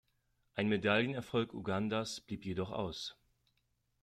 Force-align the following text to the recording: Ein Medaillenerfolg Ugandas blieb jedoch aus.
Ein 0.55 0.67
Medaillenerfolg 0.67 1.53
Ugandas 1.53 2.21
blieb 2.21 2.43
jedoch 2.43 2.71
aus. 2.71 3.15